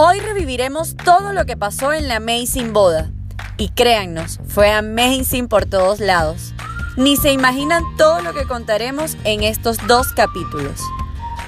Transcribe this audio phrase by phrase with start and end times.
[0.00, 3.10] Hoy reviviremos todo lo que pasó en la Amazing Boda.
[3.56, 6.54] Y créannos, fue amazing por todos lados.
[6.96, 10.80] Ni se imaginan todo lo que contaremos en estos dos capítulos.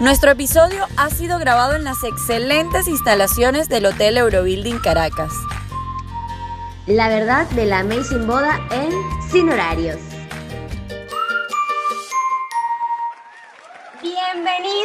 [0.01, 5.33] Nuestro episodio ha sido grabado en las excelentes instalaciones del Hotel Eurobuilding Caracas.
[6.89, 8.91] La verdad de la Amazing Boda en
[9.31, 10.10] Sin Horarios.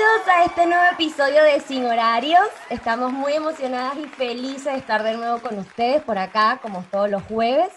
[0.05, 2.47] Bienvenidos a este nuevo episodio de Sin Horarios.
[2.69, 7.09] Estamos muy emocionadas y felices de estar de nuevo con ustedes por acá, como todos
[7.09, 7.71] los jueves,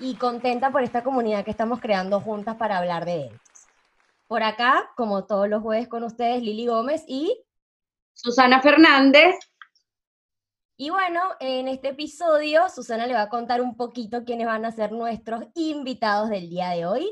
[0.00, 3.66] y contenta por esta comunidad que estamos creando juntas para hablar de eventos.
[4.26, 7.44] Por acá, como todos los jueves con ustedes, Lili Gómez y
[8.12, 9.36] Susana Fernández.
[10.76, 14.72] Y bueno, en este episodio Susana le va a contar un poquito quiénes van a
[14.72, 17.08] ser nuestros invitados del día de hoy.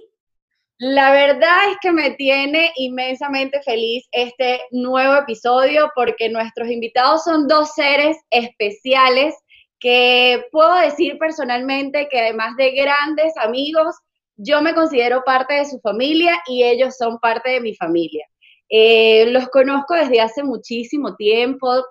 [0.79, 7.49] La verdad es que me tiene inmensamente feliz este nuevo episodio porque nuestros invitados son
[7.49, 9.35] dos seres especiales
[9.81, 13.97] que puedo decir personalmente que además de grandes amigos,
[14.37, 18.27] yo me considero parte de su familia y ellos son parte de mi familia.
[18.69, 21.87] Eh, los conozco desde hace muchísimo tiempo,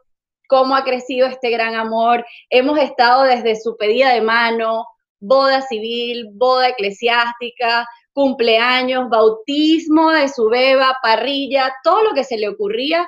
[0.48, 2.24] cómo ha crecido este gran amor.
[2.52, 4.86] Hemos estado desde su pedida de mano,
[5.20, 12.48] boda civil, boda eclesiástica, cumpleaños, bautismo de su beba, parrilla, todo lo que se le
[12.48, 13.08] ocurría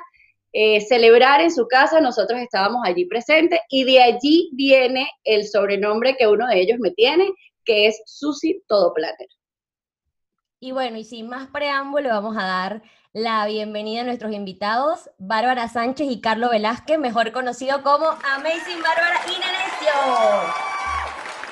[0.52, 6.14] eh, celebrar en su casa, nosotros estábamos allí presentes y de allí viene el sobrenombre
[6.18, 7.30] que uno de ellos me tiene,
[7.64, 9.28] que es Susi Todoplaner.
[10.60, 12.82] Y bueno, y sin más preámbulo, vamos a dar
[13.14, 19.20] la bienvenida a nuestros invitados, Bárbara Sánchez y Carlos Velázquez, mejor conocido como Amazing Bárbara
[19.26, 20.67] y.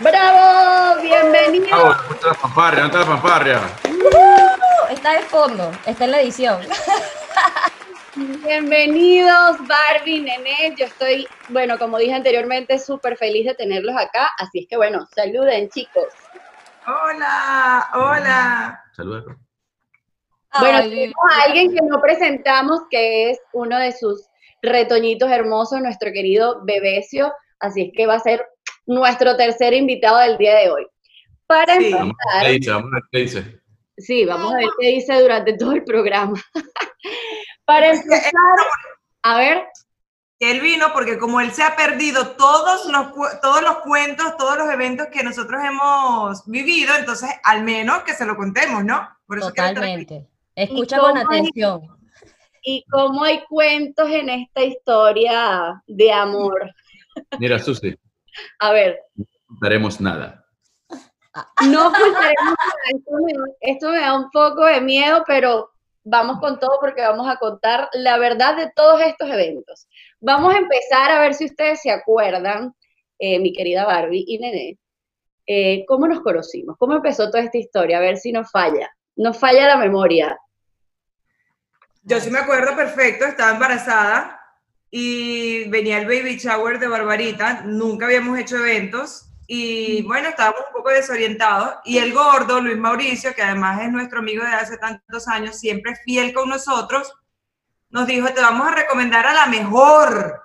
[0.00, 1.00] ¡Bravo!
[1.00, 1.68] ¡Bienvenido!
[1.68, 3.60] Bravo, no está la fanfarria, no está la fanfarria.
[3.86, 6.60] Uh, está de fondo, está en la edición.
[8.14, 10.74] Bienvenidos, Barbie, Nené.
[10.76, 14.28] Yo estoy, bueno, como dije anteriormente, súper feliz de tenerlos acá.
[14.38, 16.08] Así es que, bueno, saluden, chicos.
[16.86, 18.84] Hola, hola.
[18.94, 19.24] Saludos.
[20.58, 24.26] Bueno, Ay, tenemos a alguien que no presentamos, que es uno de sus
[24.60, 27.32] retoñitos hermosos, nuestro querido Bebesio.
[27.60, 28.46] Así es que va a ser
[28.86, 30.86] nuestro tercer invitado del día de hoy.
[31.46, 31.92] Para Sí.
[31.92, 33.60] Vamos a empezar, ver qué dice, vamos a ver qué dice.
[33.98, 36.42] sí, vamos a ver qué dice durante todo el programa.
[37.64, 38.32] Para empezar,
[39.22, 39.64] a ver,
[40.38, 44.68] Él vino porque como él se ha perdido todos los, todos los cuentos, todos los
[44.70, 49.08] eventos que nosotros hemos vivido, entonces al menos que se lo contemos, ¿no?
[49.26, 49.48] Por eso.
[49.48, 50.28] Totalmente.
[50.54, 51.96] Escucha con atención.
[52.66, 56.74] ¿y cómo hay cuentos en esta historia de amor?
[57.38, 57.96] Mira, Susi,
[58.58, 60.44] A ver, no contaremos nada.
[61.68, 65.70] no contaremos nada, esto me, esto me da un poco de miedo, pero
[66.04, 69.88] vamos con todo porque vamos a contar la verdad de todos estos eventos.
[70.20, 72.74] Vamos a empezar a ver si ustedes se acuerdan,
[73.18, 74.78] eh, mi querida Barbie y Nene,
[75.46, 79.38] eh, cómo nos conocimos, cómo empezó toda esta historia, a ver si nos falla, nos
[79.38, 80.38] falla la memoria.
[82.02, 84.35] Yo sí me acuerdo perfecto, estaba embarazada
[84.98, 90.72] y venía el baby shower de Barbarita, nunca habíamos hecho eventos y bueno, estábamos un
[90.72, 95.28] poco desorientados y el gordo, Luis Mauricio, que además es nuestro amigo de hace tantos
[95.28, 97.12] años, siempre fiel con nosotros,
[97.90, 100.42] nos dijo, te vamos a recomendar a la mejor,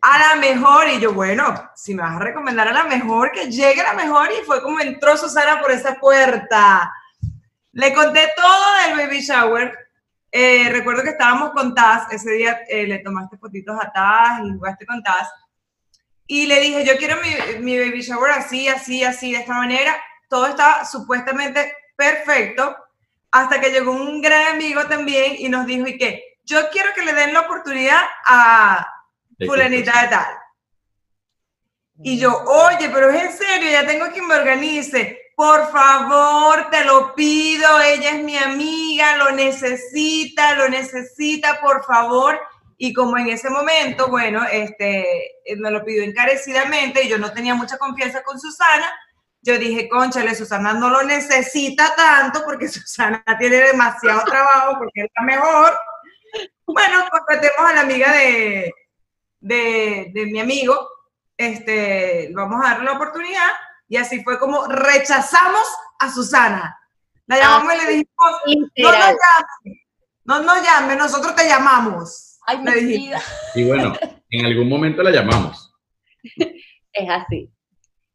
[0.00, 3.50] a la mejor y yo, bueno, si me vas a recomendar a la mejor, que
[3.50, 6.90] llegue la mejor y fue como entró Susana por esa puerta.
[7.72, 9.82] Le conté todo del baby shower,
[10.32, 14.50] eh, recuerdo que estábamos con Taz, ese día eh, le tomaste fotitos a Taz y
[14.52, 15.28] jugaste con Taz.
[16.26, 19.94] Y le dije, yo quiero mi, mi baby shower así, así, así, de esta manera.
[20.30, 22.74] Todo estaba supuestamente perfecto,
[23.30, 26.22] hasta que llegó un gran amigo también y nos dijo, ¿y qué?
[26.44, 28.90] Yo quiero que le den la oportunidad a
[29.38, 30.34] fulanita de tal.
[32.02, 35.21] Y yo, oye, pero es en serio, ya tengo quien me organice.
[35.34, 42.38] Por favor, te lo pido, ella es mi amiga, lo necesita, lo necesita, por favor.
[42.76, 47.32] Y como en ese momento, bueno, este, eh, me lo pidió encarecidamente y yo no
[47.32, 48.92] tenía mucha confianza con Susana,
[49.40, 55.10] yo dije, conchale, Susana no lo necesita tanto porque Susana tiene demasiado trabajo porque es
[55.16, 55.78] la mejor.
[56.66, 58.72] Bueno, contratemos a la amiga de,
[59.40, 60.88] de, de mi amigo,
[61.36, 63.50] este, vamos a darle la oportunidad
[63.92, 65.66] y así fue como rechazamos
[65.98, 66.78] a Susana.
[67.26, 69.80] La llamamos y le dijimos, no nos llame,
[70.24, 72.38] no nos llame, nosotros te llamamos.
[72.46, 73.06] Ay, Le mi dijimos.
[73.06, 73.20] vida.
[73.54, 73.92] Y bueno,
[74.30, 75.74] en algún momento la llamamos.
[76.94, 77.50] Es así.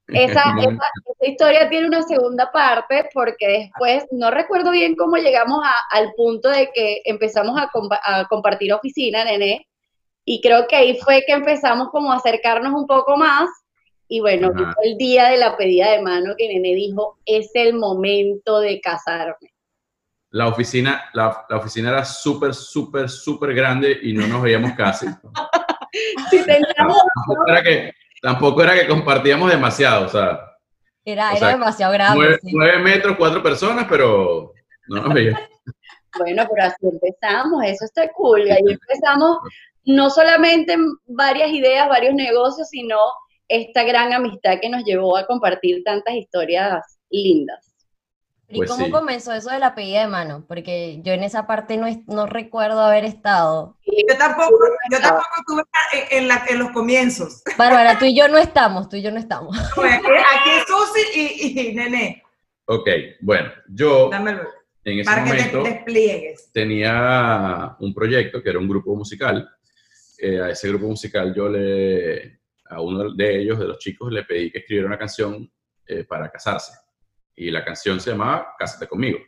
[0.07, 5.61] Esa, esa- esa historia tiene una segunda parte porque después, no recuerdo bien cómo llegamos
[5.63, 9.67] a- al punto de que empezamos a, compa- a compartir oficina, nene,
[10.25, 13.47] Y creo que ahí fue que empezamos como a acercarnos un poco más.
[14.07, 14.51] Y bueno,
[14.83, 19.53] el día de la pedida de mano que Nene dijo, es el momento de casarme.
[20.31, 25.07] La oficina, la, la oficina era súper, súper, súper grande y no nos veíamos casi.
[26.29, 30.39] Si teníamos Tampoco era que, tampoco era que compartíamos demasiado, o sea,
[31.03, 32.17] Era, O era sea, demasiado grande.
[32.19, 32.51] nueve, sí.
[32.53, 34.53] nueve metros, cuatro personas, pero
[34.89, 35.41] no nos veíamos.
[36.19, 38.45] Bueno, pero así empezamos, eso está cool.
[38.47, 39.37] Y ahí empezamos
[39.85, 42.97] no solamente en varias ideas, varios negocios, sino
[43.47, 47.73] esta gran amistad que nos llevó a compartir tantas historias lindas.
[48.49, 48.91] ¿Y Pues cómo sí.
[48.91, 50.45] comenzó eso de la pedida de mano?
[50.47, 53.75] Porque yo en esa parte no, es- no recuerdo haber estado.
[53.85, 54.57] Yo tampoco,
[54.89, 55.63] yo tampoco estuve
[56.11, 57.43] en, en la- en los comienzos.
[57.57, 59.57] Bárbara, tú y yo no estamos, tú y yo no estamos.
[59.77, 62.23] Aquí, aquí es Susi y, y Nene.
[62.69, 62.87] Ok,
[63.21, 64.39] bueno, yo Dame el
[64.85, 66.49] en ese para que te momento despliegues.
[66.53, 69.49] tenía un proyecto que era un grupo musical.
[70.19, 72.36] Eh, a ese grupo musical yo le,
[72.69, 75.51] a uno de ellos, de los chicos, le pedí que escribiera una canción
[75.85, 76.73] eh, para casarse.
[77.35, 79.19] Y la canción se llamaba Cásate conmigo.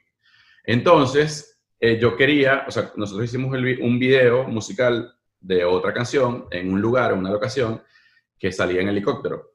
[0.64, 6.48] Entonces, eh, yo quería, o sea, nosotros hicimos el un video musical de otra canción
[6.52, 7.82] en un lugar, en una locación,
[8.38, 9.54] que salía en helicóptero.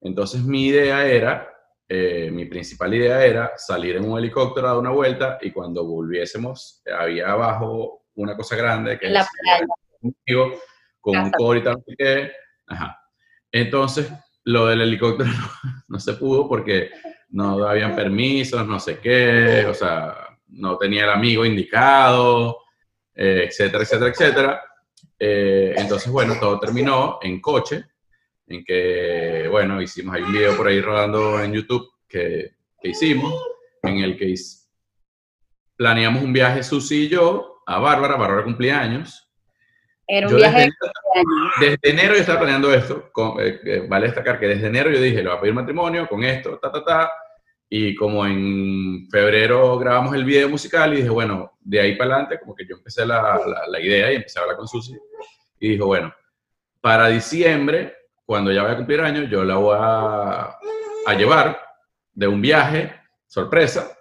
[0.00, 1.52] Entonces, mi idea era,
[1.88, 5.84] eh, mi principal idea era salir en un helicóptero a dar una vuelta y cuando
[5.84, 9.66] volviésemos, había abajo una cosa grande que la playa.
[10.00, 10.60] conmigo,
[11.00, 11.36] con un Casa.
[11.36, 12.32] coro y tal, qué.
[12.66, 13.00] Ajá.
[13.60, 14.12] Entonces,
[14.44, 15.30] lo del helicóptero
[15.88, 16.90] no, se pudo porque
[17.30, 22.58] no habían permisos, no sé qué, o sea, no tenía el amigo indicado,
[23.14, 24.62] eh, etcétera, etcétera, etcétera.
[25.18, 27.86] Eh, entonces, bueno, todo terminó en coche,
[28.46, 33.34] en que, bueno, hicimos, hay un video por ahí rodando en YouTube que, que hicimos,
[33.82, 34.34] en el que
[35.76, 39.25] planeamos un viaje Susi y yo a Bárbara, Bárbara cumplía años,
[40.08, 41.52] Era un yo viaje desde, de años.
[41.60, 43.10] desde enero yo estaba planeando esto.
[43.12, 46.06] con- eh, eh, vale destacar que desde enero yo dije, le voy a pedir matrimonio
[46.08, 47.10] con esto, ta, ta, ta.
[47.68, 52.38] Y como en febrero grabamos el video musical y dije, bueno, de ahí para adelante,
[52.38, 54.96] como que yo empecé la, la- la idea y empecé a hablar con Susi.
[55.58, 56.14] Y dijo, bueno,
[56.80, 60.56] para diciembre, cuando ya vaya a cumplir años, yo la voy a,
[61.06, 61.60] a llevar
[62.14, 62.94] de un viaje,
[63.26, 63.98] sorpresa.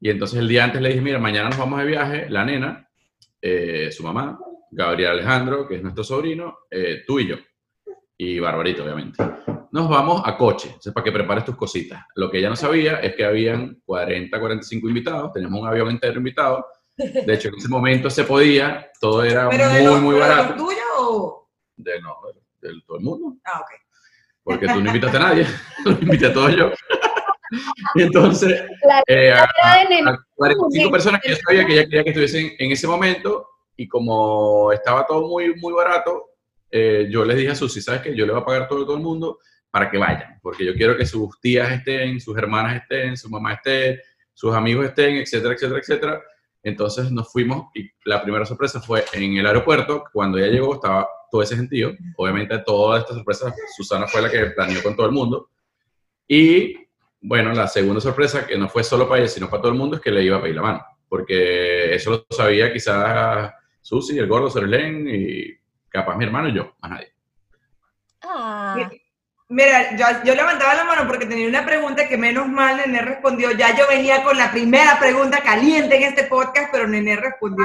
[0.00, 2.88] Y entonces el día antes le dije, mira, mañana nos vamos de viaje, la nena,
[3.40, 4.38] eh, su mamá,
[4.70, 7.36] Gabriel Alejandro, que es nuestro sobrino, eh, tú y yo,
[8.18, 9.22] y Barbarito, obviamente.
[9.72, 12.02] Nos vamos a coche, entonces para que prepares tus cositas.
[12.14, 16.16] Lo que ella no sabía es que habían 40, 45 invitados, teníamos un avión entero
[16.18, 16.66] invitado.
[16.96, 20.24] De hecho, en ese momento se podía, todo era ¿Pero de muy, los, muy pero
[20.24, 20.64] de los barato.
[20.64, 21.50] tuyos o...?
[21.76, 22.16] De, no,
[22.62, 23.66] de, de todo el mundo, Ah, ok.
[24.42, 25.46] porque tú no invitaste a nadie,
[25.84, 26.70] lo invité a todos yo.
[27.94, 28.60] Y entonces,
[29.06, 32.88] eh, a- a 45 personas que yo sabía que ella quería que estuviesen en ese
[32.88, 36.30] momento y como estaba todo muy, muy barato,
[36.70, 38.16] eh, yo les dije a Susi, ¿sabes qué?
[38.16, 39.38] Yo le voy a pagar todo todo el mundo
[39.70, 43.54] para que vayan, porque yo quiero que sus tías estén, sus hermanas estén, su mamá
[43.54, 44.02] esté,
[44.32, 46.22] sus amigos estén, etcétera, etcétera, etcétera.
[46.62, 51.08] Entonces nos fuimos y la primera sorpresa fue en el aeropuerto, cuando ella llegó estaba
[51.30, 55.12] todo ese gentío, obviamente toda esta sorpresa Susana fue la que planeó con todo el
[55.12, 55.50] mundo.
[56.26, 56.76] Y
[57.20, 59.96] bueno, la segunda sorpresa, que no fue solo para ella, sino para todo el mundo,
[59.96, 60.86] es que le iba a pedir la mano.
[61.08, 63.52] Porque eso lo sabía quizás
[63.86, 65.46] Susi, el gordo, Sorelén y
[65.88, 67.12] capaz mi hermano y yo, más nadie.
[68.20, 68.90] Ah,
[69.48, 73.52] Mira, yo, yo levantaba la mano porque tenía una pregunta que menos mal Nené respondió.
[73.52, 77.64] Ya yo venía con la primera pregunta caliente en este podcast, pero Nené respondió.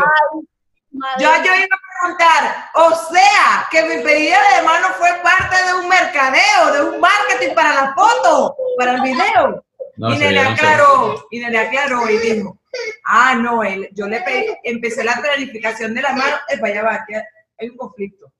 [0.91, 5.55] Madre Yo, yo iba a preguntar, o sea, que mi pedida de mano fue parte
[5.65, 9.65] de un mercadeo, de un marketing para la foto, para el video.
[9.97, 10.37] No, y sé.
[10.37, 12.60] aclaró, y aclaró y dijo,
[13.05, 17.05] ah, no, él, yo le pedí, empecé la planificación de la mano, es vaya, va,
[17.07, 18.31] que hay un conflicto.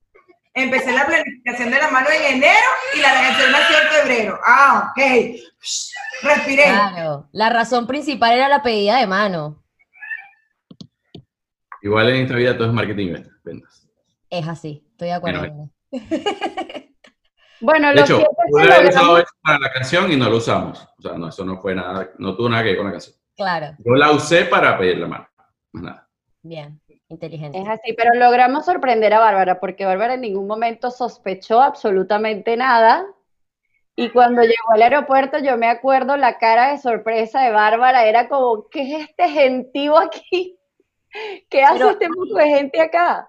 [0.53, 4.39] Empecé la planificación de la mano en enero y la canción nació en febrero.
[4.45, 5.01] Ah, ok.
[6.23, 6.63] Respiré.
[6.63, 7.29] claro.
[7.31, 9.63] La razón principal era la pedida de mano.
[11.81, 13.87] Igual en esta vida todo es marketing y ventas, ventas.
[14.29, 15.39] Es así, estoy de acuerdo.
[15.39, 15.71] Bueno,
[17.61, 20.87] Bueno, De lo hecho, pude haber usado eso para la canción y no lo usamos.
[20.97, 23.15] O sea, no, eso no fue nada, no tuvo nada que ver con la canción.
[23.35, 25.27] Claro, Yo la usé para pedir la mano,
[25.73, 26.07] más nada.
[26.41, 27.59] bien, inteligente.
[27.59, 33.05] Es así, pero logramos sorprender a Bárbara, porque Bárbara en ningún momento sospechó absolutamente nada.
[33.95, 38.29] Y cuando llegó al aeropuerto, yo me acuerdo la cara de sorpresa de Bárbara, era
[38.29, 40.57] como, ¿qué es este gentío aquí?
[41.49, 43.27] ¿Qué hace Pero- este poco de gente acá?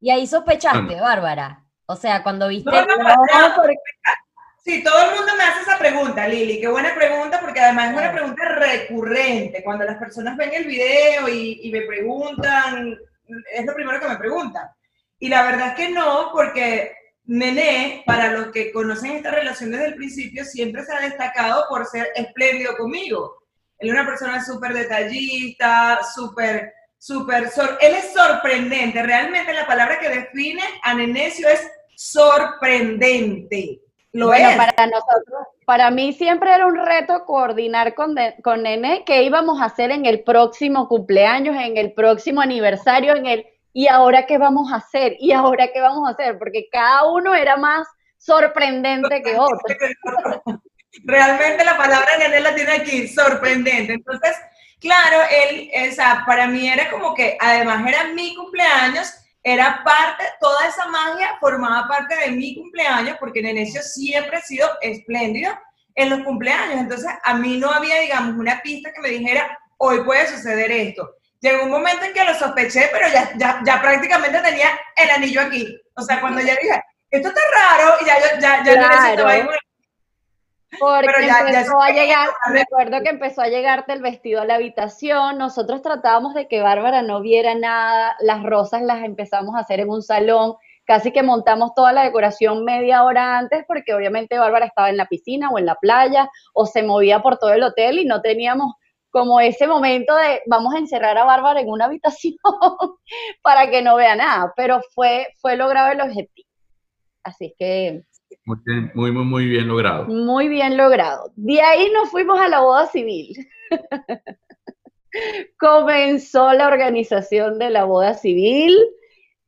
[0.00, 1.00] Y ahí sospechaste.
[1.00, 1.64] Bárbara.
[1.86, 2.70] O sea, cuando viste.
[2.70, 3.74] No, no, No, porque
[4.66, 6.60] Sí, todo el mundo me hace esa pregunta, Lili.
[6.60, 9.62] Qué buena pregunta, porque además es una pregunta recurrente.
[9.62, 12.98] Cuando las personas ven el video y, y me preguntan,
[13.54, 14.66] es lo primero que me preguntan.
[15.20, 16.96] Y la verdad es que no, porque
[17.26, 21.86] Nené, para los que conocen esta relación desde el principio, siempre se ha destacado por
[21.86, 23.44] ser espléndido conmigo.
[23.78, 29.00] Él es una persona súper detallista, súper, súper, él es sorprendente.
[29.00, 33.85] Realmente la palabra que define a Nenecio es sorprendente.
[34.16, 39.22] Lo bueno, para nosotros, para mí siempre era un reto coordinar con, con Nene qué
[39.24, 44.24] íbamos a hacer en el próximo cumpleaños, en el próximo aniversario, en el ¿y ahora
[44.24, 45.16] qué vamos a hacer?
[45.20, 46.38] ¿Y ahora qué vamos a hacer?
[46.38, 49.58] Porque cada uno era más sorprendente que otro.
[51.04, 53.92] Realmente la palabra Nene la tiene aquí, sorprendente.
[53.92, 54.34] Entonces,
[54.80, 59.12] claro, él, o sea, para mí era como que, además era mi cumpleaños,
[59.48, 64.68] era parte, toda esa magia formaba parte de mi cumpleaños, porque Nenecio siempre ha sido
[64.80, 65.56] espléndido
[65.94, 66.80] en los cumpleaños.
[66.80, 71.08] Entonces, a mí no había, digamos, una pista que me dijera, hoy puede suceder esto.
[71.38, 75.42] Llegó un momento en que lo sospeché, pero ya, ya, ya prácticamente tenía el anillo
[75.42, 75.80] aquí.
[75.94, 79.28] O sea, cuando ya dije, esto está raro, y ya, ya, ya, ya necesito
[80.78, 85.38] porque empezó a llegar, me acuerdo que empezó a llegarte el vestido a la habitación,
[85.38, 89.90] nosotros tratábamos de que Bárbara no viera nada, las rosas las empezamos a hacer en
[89.90, 94.90] un salón, casi que montamos toda la decoración media hora antes porque obviamente Bárbara estaba
[94.90, 98.04] en la piscina o en la playa o se movía por todo el hotel y
[98.04, 98.74] no teníamos
[99.10, 102.36] como ese momento de vamos a encerrar a Bárbara en una habitación
[103.42, 106.48] para que no vea nada, pero fue, fue logrado el objetivo.
[107.22, 108.02] Así que...
[108.44, 110.06] Muy, muy, muy bien logrado.
[110.06, 111.32] Muy bien logrado.
[111.36, 113.48] De ahí nos fuimos a la boda civil.
[115.58, 118.76] Comenzó la organización de la boda civil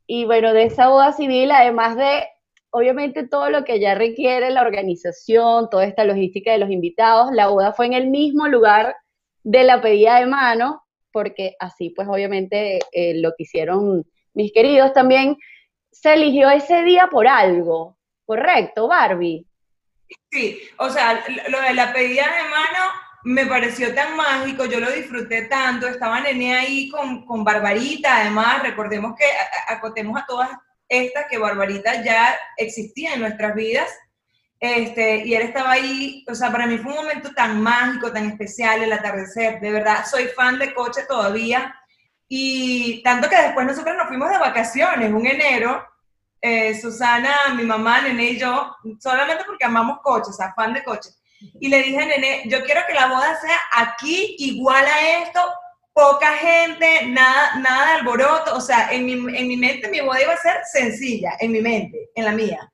[0.07, 2.25] y bueno, de esa boda civil, además de
[2.71, 7.49] obviamente todo lo que ya requiere la organización, toda esta logística de los invitados, la
[7.49, 8.97] boda fue en el mismo lugar
[9.45, 10.83] de la pedida de mano,
[11.13, 14.05] porque así pues obviamente eh, lo que hicieron
[14.35, 15.37] mis queridos también,
[15.91, 17.98] se eligió ese día por algo,
[18.29, 19.47] ¿correcto, Barbie?
[20.31, 22.93] Sí, o sea, lo de la pedida de mano
[23.25, 28.63] me pareció tan mágico, yo lo disfruté tanto, estaba Nene ahí con, con Barbarita, además,
[28.63, 29.25] recordemos que
[29.69, 30.51] acotemos a todas
[30.91, 33.89] estas que Barbarita ya existía en nuestras vidas,
[34.61, 38.29] este, y él estaba ahí, o sea, para mí fue un momento tan mágico, tan
[38.29, 41.75] especial, el atardecer, de verdad, soy fan de coche todavía,
[42.29, 45.83] y tanto que después nosotros nos fuimos de vacaciones, un enero,
[46.41, 50.85] eh, Susana, mi mamá, Nene y yo, solamente porque amamos coches, o sea, fan de
[50.85, 51.21] coches,
[51.61, 55.41] y le dije a Nene, yo quiero que la boda sea aquí, igual a esto,
[55.93, 60.23] poca gente, nada, nada de alboroto, o sea, en mi, en mi mente mi boda
[60.23, 62.73] iba a ser sencilla, en mi mente, en la mía.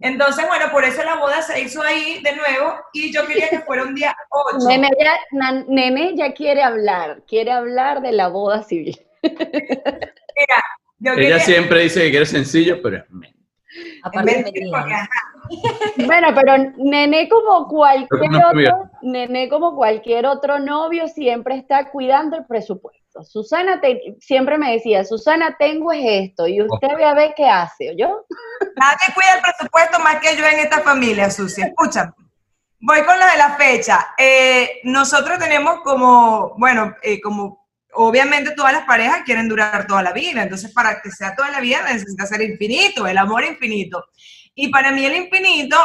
[0.00, 3.60] Entonces, bueno, por eso la boda se hizo ahí de nuevo y yo quería que
[3.60, 4.58] fuera un día 8.
[4.68, 9.00] Nene ya, nene ya quiere hablar, quiere hablar de la boda civil.
[9.22, 10.62] Mira,
[10.98, 13.04] yo Ella siempre dice que quiere sencillo, pero
[14.02, 14.52] Aparte
[16.06, 22.46] bueno, pero Nene como cualquier otro, Nene como cualquier otro novio siempre está cuidando el
[22.46, 23.22] presupuesto.
[23.24, 23.80] Susana
[24.20, 28.24] siempre me decía, Susana, tengo esto, y usted ve a ver qué hace, ¿yo?
[28.76, 31.62] Nadie cuida el presupuesto más que yo en esta familia, Susi.
[31.62, 32.12] Escúchame.
[32.80, 34.14] Voy con lo de la fecha.
[34.16, 40.12] Eh, nosotros tenemos como, bueno, eh, como obviamente todas las parejas quieren durar toda la
[40.12, 44.04] vida, entonces para que sea toda la vida necesita ser infinito, el amor infinito.
[44.54, 45.76] Y para mí el infinito,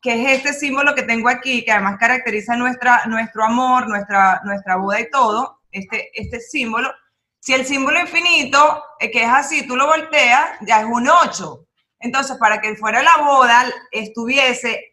[0.00, 4.76] que es este símbolo que tengo aquí, que además caracteriza nuestra, nuestro amor, nuestra, nuestra
[4.76, 6.92] boda y todo, este, este símbolo,
[7.40, 11.66] si el símbolo infinito, eh, que es así, tú lo volteas, ya es un 8.
[12.00, 14.90] Entonces, para que fuera la boda, estuviese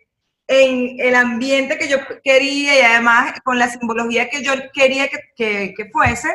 [0.47, 5.73] en el ambiente que yo quería y además con la simbología que yo quería que,
[5.75, 6.29] que, fuese,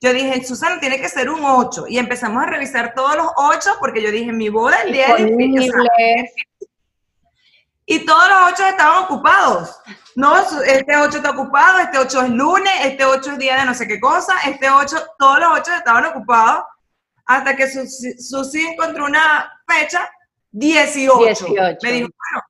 [0.00, 1.86] yo dije, Susana, tiene que ser un 8.
[1.88, 5.34] Y empezamos a revisar todos los 8 porque yo dije, mi boda el día del.
[7.90, 9.80] Y todos los 8 estaban ocupados.
[10.14, 13.74] No, este 8 está ocupado, este 8 es lunes, este 8 es día de no
[13.74, 16.64] sé qué cosa, este 8, todos los 8 estaban ocupados
[17.24, 20.10] hasta que Susi, encontró una fecha,
[20.50, 21.46] 18.
[21.46, 21.78] 18.
[21.82, 22.46] Me dijo, bueno,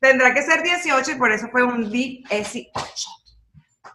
[0.00, 3.10] tendrá que ser 18 y por eso fue un 18.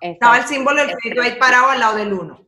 [0.04, 2.46] Estaba el símbolo del infinito ahí parado al lado del 1.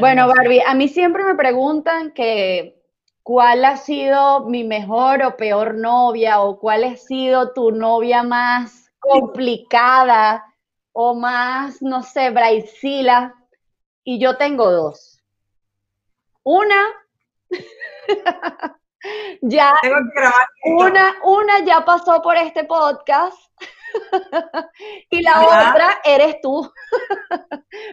[0.00, 2.82] Bueno, Barbie, a mí siempre me preguntan que
[3.22, 8.90] cuál ha sido mi mejor o peor novia o cuál ha sido tu novia más
[8.98, 10.42] complicada
[10.92, 13.34] o más, no sé, braisila.
[14.02, 15.20] Y yo tengo dos.
[16.44, 16.82] Una,
[19.42, 19.74] ya,
[20.64, 23.38] una, una ya pasó por este podcast.
[25.10, 26.72] y la otra eres tú.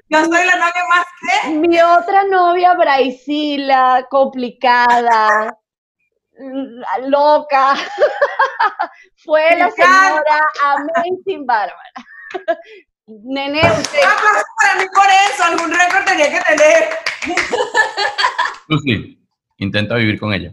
[0.10, 1.06] Yo soy la novia más
[1.44, 1.50] que.
[1.50, 5.58] Mi otra novia, Braisila, complicada,
[6.38, 7.76] l- loca,
[9.24, 9.84] fue la encanta.
[9.84, 11.92] señora Amazing Bárbara.
[13.08, 15.44] Nene, usted, aplauso para mí por eso.
[15.44, 16.90] Algún récord tenía que tener.
[18.68, 19.20] Tú sí,
[19.58, 20.52] intenta vivir con ella.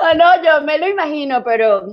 [0.00, 1.86] Ah, no, yo me lo imagino, pero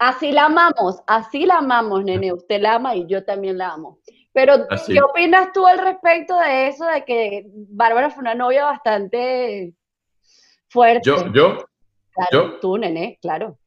[0.00, 2.32] así la amamos, así la amamos, nene.
[2.32, 4.00] Usted la ama y yo también la amo.
[4.32, 4.92] Pero, Así.
[4.92, 9.74] ¿qué opinas tú al respecto de eso, de que Bárbara fue una novia bastante
[10.68, 11.02] fuerte?
[11.04, 11.64] Yo, yo,
[12.12, 12.60] Claro, yo.
[12.60, 13.58] Tú, nene, claro.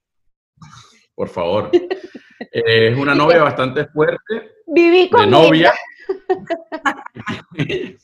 [1.15, 1.69] por favor.
[1.73, 1.81] Eh,
[2.91, 5.73] es una novia bastante fuerte, Viví con de novia.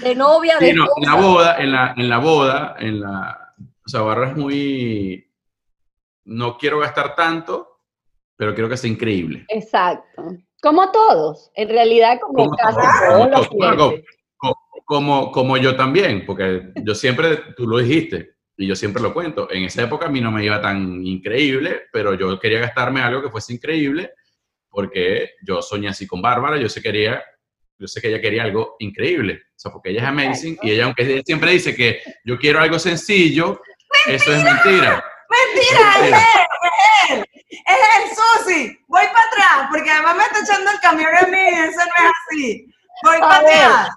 [0.00, 3.54] De novia, de Sí, no, en la boda, en la, en la boda, en la,
[3.84, 5.30] o sea, Bárbara es muy,
[6.24, 7.80] no quiero gastar tanto,
[8.36, 9.44] pero quiero que sea increíble.
[9.48, 10.24] Exacto.
[10.62, 13.94] Como todos, en realidad como, Como casi todos, todos como los todos.
[14.86, 19.50] Como, como yo también, porque yo siempre, tú lo dijiste, y yo siempre lo cuento,
[19.50, 23.22] en esa época a mí no me iba tan increíble, pero yo quería gastarme algo
[23.22, 24.12] que fuese increíble,
[24.68, 27.24] porque yo soñé así con Bárbara, yo sé, quería,
[27.78, 30.84] yo sé que ella quería algo increíble, o sea, porque ella es amazing, y ella,
[30.84, 33.60] aunque ella siempre dice que yo quiero algo sencillo,
[34.06, 35.02] eso es mentira.
[35.44, 37.30] Mentira, es él, es él.
[37.48, 38.78] Es él, Susi.
[38.88, 42.12] Voy para atrás, porque además me está echando el camión a mí, eso no es
[42.28, 42.66] así.
[43.02, 43.88] Voy para atrás.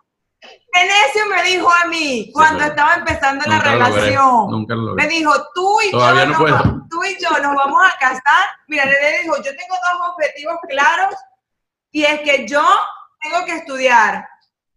[0.73, 5.03] Venecio me dijo a mí, cuando pero estaba empezando la logré, relación, nunca lo me
[5.03, 5.07] logré.
[5.07, 8.47] dijo, tú y Todavía yo no nos tú y yo nos vamos a casar.
[8.67, 11.15] Mira, Nene dijo, yo tengo dos objetivos claros
[11.91, 12.63] y es que yo
[13.21, 14.27] tengo que estudiar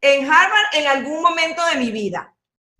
[0.00, 2.34] en Harvard en algún momento de mi vida.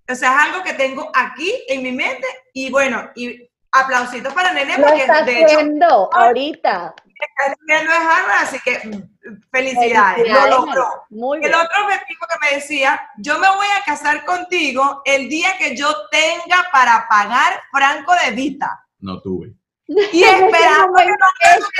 [0.08, 4.52] O sea, es algo que tengo aquí en mi mente y bueno, y aplausitos para
[4.52, 6.94] Nene Lo porque está de hecho haciendo ahorita.
[7.06, 10.88] está estudiando en Harvard, así que mm, felicidades, Felicidades, lo logró.
[11.10, 11.54] Muy El bien.
[11.54, 15.94] otro objetivo que me decía, yo me voy a casar contigo el día que yo
[16.10, 18.84] tenga para pagar Franco de Vita.
[18.98, 19.54] No tuve.
[19.86, 21.24] Y En ese esperando momento-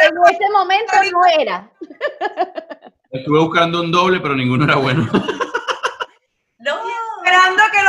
[0.03, 1.71] en ese momento no era.
[3.13, 5.09] Estuve buscando un doble, pero ninguno era bueno.
[6.63, 6.75] No.
[7.25, 7.89] esperando que el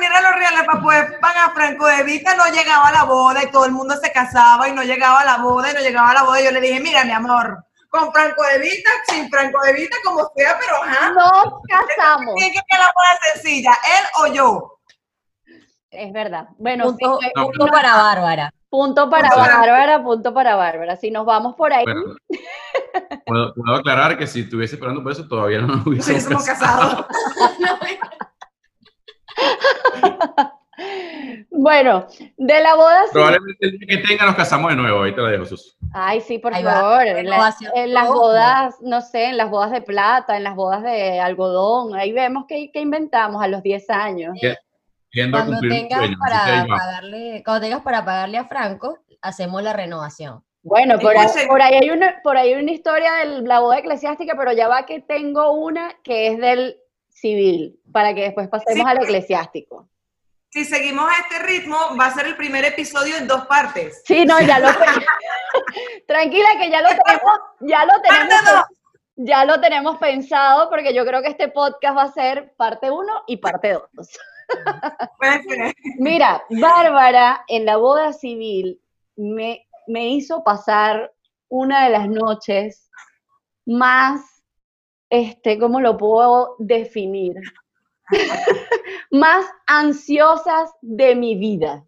[0.00, 3.42] hombre reuniera los reales para poder pagar Franco de Vita, no llegaba a la boda
[3.44, 6.10] y todo el mundo se casaba y no llegaba a la boda y no llegaba
[6.10, 6.40] a la boda.
[6.40, 9.96] Y yo le dije, mira, mi amor, con Franco de Vita, sin Franco de Vita,
[10.04, 11.10] como sea, pero ajá.
[11.10, 12.34] Nos casamos.
[12.36, 14.78] ¿Quién quiere la boda sencilla, él o yo?
[15.90, 16.48] Es verdad.
[16.58, 18.54] Bueno, Punto, sí, No, punto para Bárbara.
[18.68, 20.96] punto para Bárbara, punto para Bárbara.
[20.96, 22.14] Si nos vamos por ahí, Bueno,
[23.26, 26.46] puedo, puedo aclarar que si estuviese esperando por eso, todavía no nos Sí, hubiésemos somos
[26.46, 27.06] casado.
[31.50, 33.10] bueno, de la boda sí.
[33.12, 35.02] Probablemente el día que tenga nos casamos de nuevo.
[35.02, 35.76] Ahí te la dejo, Sus.
[35.92, 37.02] Ay, sí, por Ahí favor.
[37.06, 38.14] En, la- renovación en las todo.
[38.20, 42.44] bodas, no sé, en las bodas de plata, en las bodas de algodón, ahí vemos
[42.48, 44.36] que, que inventamos a los 10 años.
[45.30, 46.16] Cuando tengas sueño.
[46.20, 50.42] para pagarle, cuando tengas para pagarle a Franco, hacemos la renovación.
[50.62, 51.48] Bueno, por ahí, Escuchen.
[51.48, 54.68] por ahí hay una, por ahí hay una historia de la boda eclesiástica, pero ya
[54.68, 56.76] va que tengo una que es del
[57.20, 59.88] civil, para que después pasemos Sí, al eclesiástico.
[60.52, 64.02] Si seguimos a este ritmo, va a ser el primer episodio en dos partes.
[64.04, 64.68] Sí, no, ya lo
[66.08, 68.64] Tranquila que ya lo tenemos, ya lo tenemos, dos.
[69.16, 73.06] ya lo tenemos pensado, porque yo creo que este podcast va a ser parte 1
[73.28, 73.82] y parte 2.
[75.18, 75.74] Puede ser.
[75.98, 78.80] Mira, Bárbara en la boda civil
[79.14, 81.12] me, me hizo pasar
[81.48, 82.90] una de las noches
[83.66, 84.20] más,
[85.10, 87.34] este, ¿cómo lo puedo definir?
[89.10, 91.84] más ansiosas de mi vida.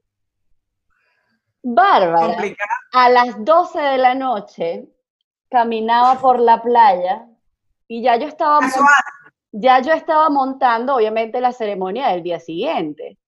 [1.62, 2.70] Bárbara, Complicado.
[2.92, 4.88] a las 12 de la noche,
[5.48, 7.28] caminaba por la playa
[7.87, 8.61] y ya yo estaba
[9.52, 13.18] ya yo estaba montando, obviamente, la ceremonia del día siguiente.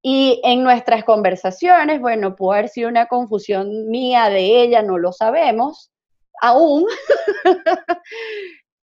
[0.00, 5.12] Y en nuestras conversaciones, bueno, puede haber sido una confusión mía de ella, no lo
[5.12, 5.90] sabemos
[6.40, 6.86] aún.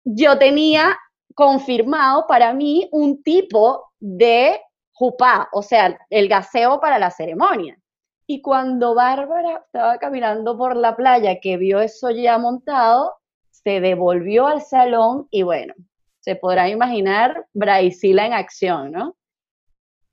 [0.04, 0.98] yo tenía
[1.34, 4.60] confirmado para mí un tipo de
[4.92, 7.78] jupá, o sea, el gaseo para la ceremonia.
[8.26, 13.14] Y cuando Bárbara estaba caminando por la playa, que vio eso ya montado,
[13.50, 15.74] se devolvió al salón y bueno,
[16.20, 19.16] se podrán imaginar Braisila en acción, ¿no?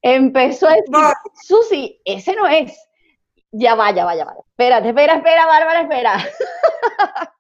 [0.02, 0.94] Empezó a decir.
[1.44, 2.78] Susi, ese no es.
[3.52, 4.36] Ya va, ya va, ya va.
[4.50, 6.18] Espérate, espera, espera, Bárbara, espera.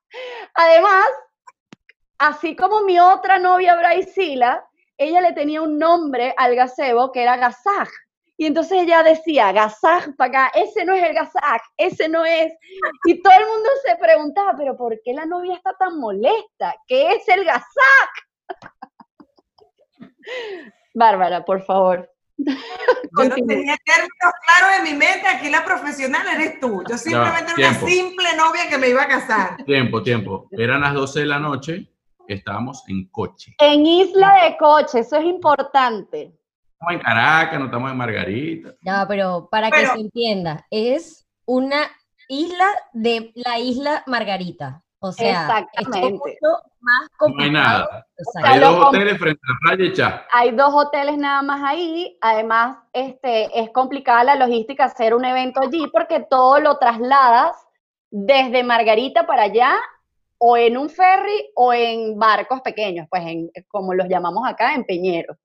[0.55, 1.05] Además,
[2.17, 4.65] así como mi otra novia Braisila,
[4.97, 7.89] ella le tenía un nombre al gazebo que era Gazaj.
[8.37, 12.51] Y entonces ella decía, gasaj para acá, ese no es el gasaj, ese no es.
[13.05, 16.75] Y todo el mundo se preguntaba, pero ¿por qué la novia está tan molesta?
[16.85, 18.09] ¿Qué es el gasaj?
[20.93, 22.11] Bárbara, por favor.
[22.37, 26.83] Yo no tenía términos claros en mi mente, aquí la profesional eres tú.
[26.89, 29.63] Yo simplemente era una simple novia que me iba a casar.
[29.63, 30.49] Tiempo, tiempo.
[30.51, 31.87] Eran las 12 de la noche,
[32.27, 33.55] estábamos en coche.
[33.59, 36.33] En Isla de Coche, eso es importante.
[36.73, 38.73] Estamos en Caracas, no estamos en Margarita.
[38.81, 41.83] No, pero para que se entienda, es una
[42.27, 44.81] isla de la isla Margarita.
[44.99, 46.07] O sea, Exactamente.
[46.07, 47.51] es mucho más No hay complicado.
[47.51, 48.07] nada.
[48.43, 50.27] Hay dos hoteles frente a la playa ya.
[50.31, 52.17] Hay dos hoteles nada más ahí.
[52.21, 57.55] Además, este, es complicada la logística hacer un evento allí porque todo lo trasladas
[58.09, 59.75] desde Margarita para allá
[60.47, 64.83] o en un ferry o en barcos pequeños, pues en, como los llamamos acá, en
[64.83, 65.35] Peñero.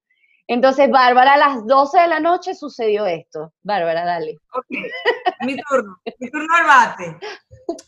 [0.46, 3.52] Entonces, Bárbara, a las 12 de la noche sucedió esto.
[3.62, 4.36] Bárbara, dale.
[4.52, 4.66] Ok,
[5.46, 7.16] mi turno, mi turno al bate.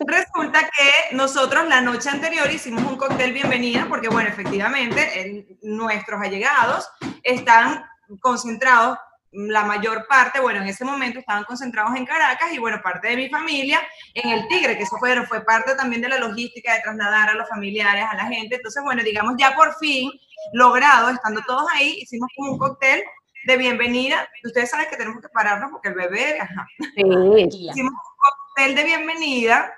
[0.06, 6.20] Resulta que nosotros la noche anterior hicimos un cóctel bienvenida porque, bueno, efectivamente, en- nuestros
[6.22, 6.88] allegados
[7.24, 7.84] están
[8.20, 8.96] concentrados,
[9.32, 13.16] la mayor parte, bueno, en ese momento estaban concentrados en Caracas y, bueno, parte de
[13.16, 13.80] mi familia
[14.14, 17.34] en el Tigre, que eso fue, fue parte también de la logística de trasladar a
[17.34, 18.56] los familiares, a la gente.
[18.56, 20.10] Entonces, bueno, digamos, ya por fin
[20.52, 23.02] logrado, estando todos ahí, hicimos como un cóctel
[23.46, 24.28] de bienvenida.
[24.44, 27.68] Ustedes saben que tenemos que pararnos porque el bebé, ajá, Sí.
[27.70, 29.72] Hicimos un cóctel de bienvenida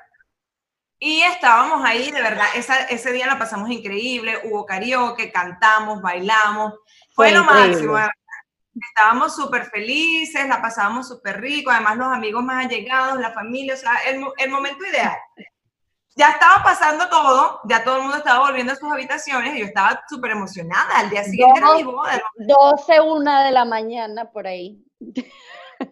[0.99, 6.75] y estábamos ahí, de verdad, esa- ese día la pasamos increíble, hubo karaoke, cantamos, bailamos,
[7.15, 7.69] fue, Fue lo increíble.
[7.93, 7.99] máximo.
[8.75, 13.77] Estábamos súper felices, la pasábamos súper rico, además los amigos más allegados, la familia, o
[13.77, 15.17] sea, el, el momento ideal.
[16.17, 19.67] Ya estaba pasando todo, ya todo el mundo estaba volviendo a sus habitaciones y yo
[19.67, 20.99] estaba súper emocionada.
[20.99, 24.85] Al día siguiente era mi boda, 12, una de la mañana por ahí.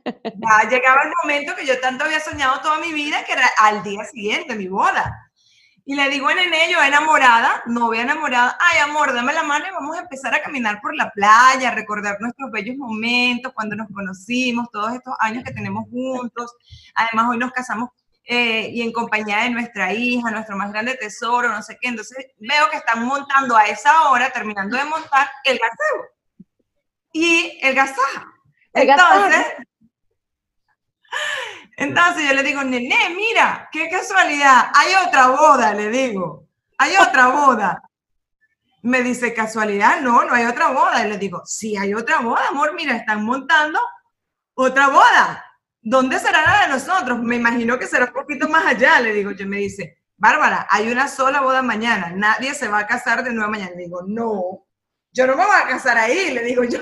[0.05, 3.83] Ya llegaba el momento que yo tanto había soñado toda mi vida, que era al
[3.83, 5.32] día siguiente, mi boda.
[5.85, 9.73] Y le digo a Nene, yo enamorada, novia enamorada, ay amor, dame la mano y
[9.73, 13.89] vamos a empezar a caminar por la playa, a recordar nuestros bellos momentos, cuando nos
[13.93, 16.55] conocimos, todos estos años que tenemos juntos.
[16.95, 17.91] Además, hoy nos casamos
[18.25, 21.89] eh, y en compañía de nuestra hija, nuestro más grande tesoro, no sé qué.
[21.89, 26.07] Entonces veo que están montando a esa hora, terminando de montar el gaseo
[27.13, 27.59] y.
[27.61, 28.33] El gasaja.
[28.73, 29.47] Entonces,
[31.77, 37.29] entonces yo le digo, nene, mira, qué casualidad, hay otra boda, le digo, hay otra
[37.29, 37.83] boda.
[38.83, 41.07] Me dice, casualidad, no, no hay otra boda.
[41.07, 43.79] Y le digo, sí, hay otra boda, amor, mira, están montando
[44.55, 45.45] otra boda.
[45.81, 47.21] ¿Dónde será la de nosotros?
[47.21, 49.31] Me imagino que será un poquito más allá, le digo.
[49.33, 53.33] Yo me dice, Bárbara, hay una sola boda mañana, nadie se va a casar de
[53.33, 53.73] nuevo mañana.
[53.77, 54.67] Le digo, no,
[55.13, 56.81] yo no me voy a casar ahí, le digo yo.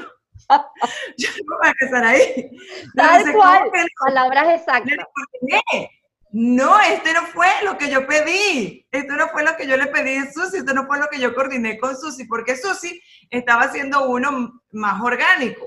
[1.18, 2.50] Yo no voy a ahí.
[2.50, 3.58] Me Tal cual.
[3.60, 3.86] "¿Cómo que no?".
[4.06, 4.84] Palabras exactas.
[4.84, 5.04] digo,
[5.42, 5.90] "Nene,
[6.32, 8.86] No, este no fue lo que yo pedí.
[8.92, 10.58] Esto no fue lo que yo le pedí a Susi.
[10.58, 15.00] Esto no fue lo que yo coordiné con Susi, porque Susi estaba haciendo uno más
[15.02, 15.66] orgánico.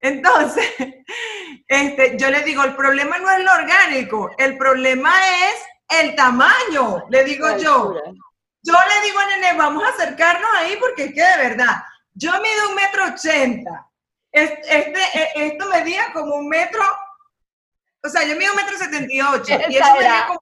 [0.00, 0.66] Entonces,
[1.68, 5.10] este, yo le digo, el problema no es lo orgánico, el problema
[5.50, 7.94] es el tamaño, le digo yo.
[8.60, 11.82] Yo le digo a Nene, vamos a acercarnos ahí porque es que de verdad,
[12.12, 13.87] yo mido un metro ochenta.
[14.32, 16.82] Es- Este, e- esto medía como un metro,
[18.04, 19.52] o sea, yo mido un metro setenta y ocho.
[19.68, 20.40] Y eso medía como...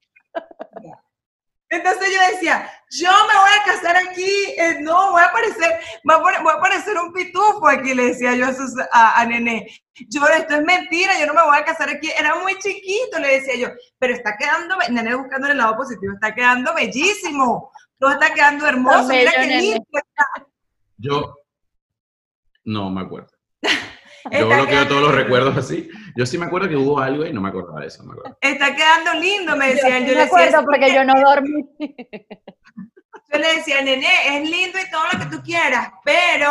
[1.68, 6.32] Entonces yo decía, yo me voy a casar aquí, eh, no, voy a parecer, voy
[6.54, 9.66] a, parecer un pitufo aquí, le decía yo a, Sus- a, a Nene.
[10.08, 12.08] Yo, esto es mentira, yo no me voy a casar aquí.
[12.16, 13.68] Era muy chiquito, le decía yo,
[13.98, 19.08] pero está quedando, Nene buscando el lado positivo, está quedando bellísimo, todo está quedando hermoso,
[19.08, 20.46] mira bello, qué lindo está.
[20.98, 21.34] Yo
[22.64, 23.35] no me acuerdo.
[24.32, 25.88] Yo bloqueo quedando todos los recuerdos así.
[26.16, 28.02] Yo sí me acuerdo que hubo algo y no me acordaba de eso.
[28.02, 28.38] no me acuerdo.
[28.40, 30.04] Está quedando lindo, me Yo decía él.
[30.04, 31.64] sí Yo, me le decía, acuerdo porque yo no dormí.
[33.32, 36.50] yo le decía, nene, es lindo y todo lo que tú quieras, pero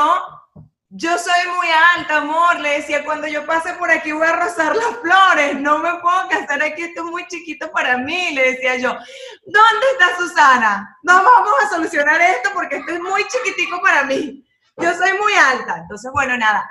[0.89, 2.59] yo soy muy alta, amor.
[2.61, 6.29] Le decía, cuando yo pase por aquí voy a rozar las flores, no me puedo
[6.29, 8.31] casar aquí, esto es muy chiquito para mí.
[8.33, 10.97] Le decía yo, ¿dónde está Susana?
[11.03, 14.45] No vamos a solucionar esto porque esto es muy chiquitico para mí.
[14.77, 15.79] Yo soy muy alta.
[15.79, 16.65] Entonces, bueno, nada.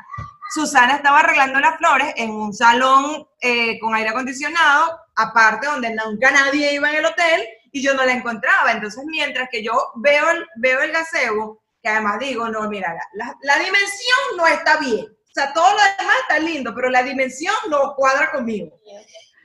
[0.55, 6.31] Susana estaba arreglando las flores en un salón eh, con aire acondicionado, aparte donde nunca
[6.31, 8.71] nadie iba en el hotel y yo no la encontraba.
[8.73, 13.35] Entonces, mientras que yo veo el, veo el gazebo, que además digo, no, mira, la,
[13.43, 15.07] la- dimensión no está bien.
[15.07, 18.79] O sea, todo lo demás está lindo, pero la dimensión no cuadra conmigo.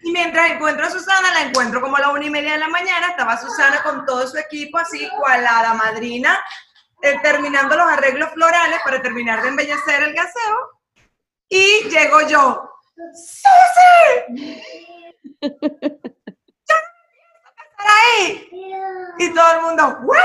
[0.03, 2.67] Y mientras encuentro a Susana, la encuentro como a la una y media de la
[2.69, 6.39] mañana, estaba Susana con todo su equipo, así cual a la madrina,
[7.01, 10.78] eh, terminando los arreglos florales para terminar de embellecer el gaseo.
[11.49, 12.69] Y llego yo,
[13.13, 14.43] ¡Susi!
[15.41, 15.57] ¡Yo no
[17.63, 18.49] estar ahí!
[19.19, 20.17] Y todo el mundo, ¿what?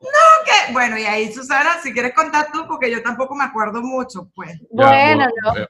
[0.00, 0.72] No, que.
[0.72, 4.58] Bueno, y ahí, Susana, si quieres contar tú, porque yo tampoco me acuerdo mucho, pues.
[4.70, 5.56] Ya, Bueno, no.
[5.58, 5.66] eh,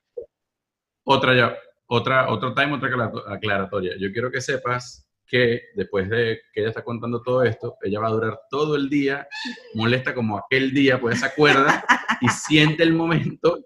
[1.04, 3.94] Otra ya, otra, otro time, otra acla- aclaratoria.
[3.98, 8.08] Yo quiero que sepas que después de que ella está contando todo esto, ella va
[8.08, 9.26] a durar todo el día,
[9.74, 11.84] molesta como aquel día, pues se acuerda
[12.20, 13.58] y siente el momento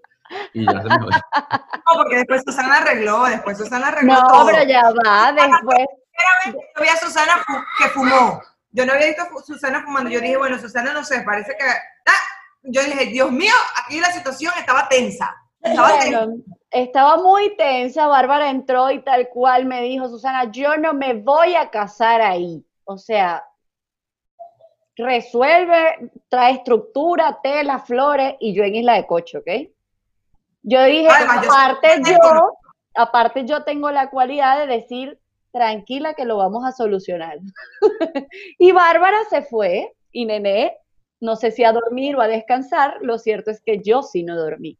[0.55, 1.09] y ya se me jodió.
[1.09, 4.45] No, porque después Susana arregló, después Susana arregló No, todo.
[4.47, 5.85] pero ya va, después.
[6.47, 8.41] Yo vi a Susana fu- que fumó.
[8.71, 10.09] Yo no había visto a Susana fumando.
[10.09, 11.65] Yo dije, bueno, Susana, no sé, parece que.
[11.65, 12.11] ¡Ah!
[12.63, 15.35] Yo dije, Dios mío, aquí la situación estaba tensa.
[15.61, 16.25] Estaba tensa.
[16.71, 21.55] Estaba muy tensa, Bárbara entró y tal cual me dijo, Susana, yo no me voy
[21.55, 22.65] a casar ahí.
[22.83, 23.43] O sea,
[24.97, 29.47] resuelve, trae estructura, tela, flores y yo en Isla de Coche, ¿ok?
[30.67, 32.57] Yo dije, Además, aparte yo,
[32.95, 35.19] aparte yo tengo la cualidad de decir,
[35.51, 37.37] tranquila que lo vamos a solucionar.
[38.57, 40.75] y Bárbara se fue y Nené,
[41.21, 44.35] no sé si a dormir o a descansar, lo cierto es que yo sí no
[44.35, 44.79] dormí.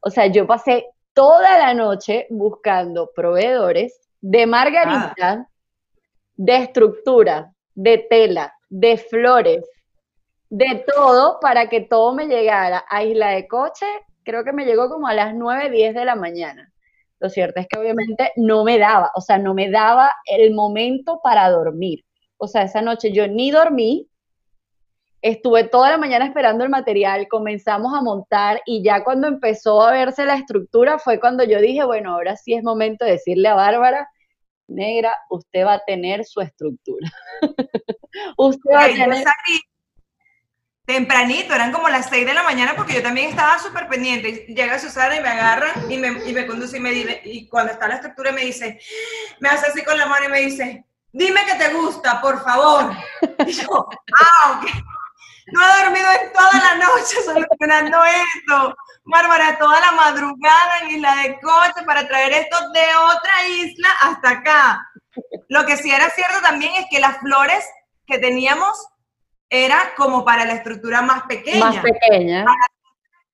[0.00, 5.46] O sea, yo pasé toda la noche buscando proveedores de margarita,
[6.36, 9.64] de estructura, de tela, de flores,
[10.48, 13.86] de todo para que todo me llegara a Isla de Coche.
[14.28, 16.70] Creo que me llegó como a las 9, 10 de la mañana.
[17.18, 21.18] Lo cierto es que obviamente no me daba, o sea, no me daba el momento
[21.24, 22.04] para dormir.
[22.36, 24.06] O sea, esa noche yo ni dormí,
[25.22, 29.92] estuve toda la mañana esperando el material, comenzamos a montar y ya cuando empezó a
[29.92, 33.54] verse la estructura fue cuando yo dije, bueno, ahora sí es momento de decirle a
[33.54, 34.10] Bárbara,
[34.66, 37.10] negra, usted va a tener su estructura.
[38.36, 39.22] usted va a yo tener...
[39.22, 39.60] salí
[40.88, 44.46] tempranito, eran como las 6 de la mañana porque yo también estaba súper pendiente.
[44.48, 47.74] Llega Susana y me agarra y me, y me conduce y me dice, y cuando
[47.74, 48.80] está la estructura me dice,
[49.38, 52.90] me hace así con la mano y me dice, dime que te gusta, por favor.
[53.46, 53.86] Y yo,
[54.18, 54.70] ah, ok.
[55.52, 58.74] No he dormido en toda la noche solucionando esto.
[59.04, 64.30] Bárbara, toda la madrugada en Isla de Coche para traer esto de otra isla hasta
[64.30, 64.90] acá.
[65.48, 67.62] Lo que sí era cierto también es que las flores
[68.06, 68.88] que teníamos
[69.50, 71.66] era como para la estructura más pequeña.
[71.66, 72.44] más pequeña.
[72.44, 72.52] La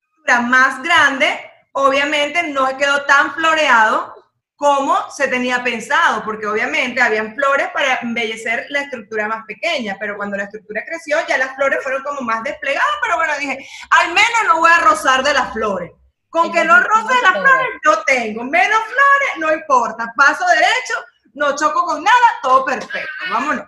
[0.00, 4.14] estructura más grande, obviamente no quedó tan floreado
[4.56, 10.16] como se tenía pensado, porque obviamente habían flores para embellecer la estructura más pequeña, pero
[10.16, 14.08] cuando la estructura creció ya las flores fueron como más desplegadas, pero bueno, dije, al
[14.08, 15.90] menos no voy a rozar de las flores.
[16.30, 18.42] Con que no roce de las flores, yo tengo.
[18.42, 20.12] Menos flores, no importa.
[20.16, 20.94] Paso derecho,
[21.34, 23.08] no choco con nada, todo perfecto.
[23.30, 23.66] Vámonos.